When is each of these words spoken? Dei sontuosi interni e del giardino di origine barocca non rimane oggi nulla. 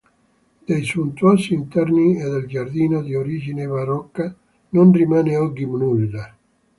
Dei 0.65 0.81
sontuosi 0.83 1.53
interni 1.53 2.19
e 2.19 2.27
del 2.27 2.47
giardino 2.47 3.03
di 3.03 3.13
origine 3.13 3.67
barocca 3.67 4.33
non 4.69 4.91
rimane 4.91 5.35
oggi 5.37 5.63
nulla. 5.63 6.35